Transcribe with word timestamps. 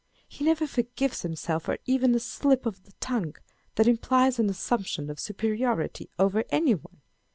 He 0.27 0.43
never 0.43 0.65
forgives 0.65 1.21
himself 1.21 1.65
for 1.65 1.77
even 1.85 2.15
a 2.15 2.19
slip 2.19 2.65
of 2.65 2.85
the 2.85 2.91
tongue, 2.93 3.35
that 3.75 3.87
implies 3.87 4.39
an 4.39 4.49
assumption 4.49 5.11
of 5.11 5.19
superiority 5.19 6.09
over 6.17 6.43
any 6.49 6.73
one. 6.73 7.01